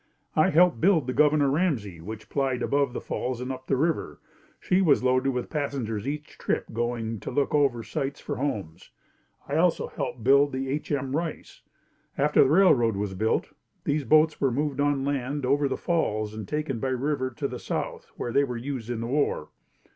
[0.35, 4.19] I helped build the Governor Ramsey which plied above the Falls and up the river.
[4.59, 8.89] She was loaded with passengers each trip going to look over sites for homes.
[9.47, 10.91] I also helped build the H.
[10.91, 11.15] M.
[11.15, 11.61] Rice.
[12.17, 13.53] After the railroad was built,
[13.83, 17.59] these boats were moved on land over the Falls and taken by river to the
[17.59, 19.49] south where they were used in the war.